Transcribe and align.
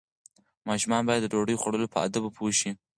ماشومان 0.67 1.03
باید 1.07 1.21
د 1.23 1.27
ډوډۍ 1.31 1.55
خوړلو 1.61 1.91
په 1.93 1.97
آدابو 2.05 2.29
پوه 2.35 2.51
شي. 2.59 2.71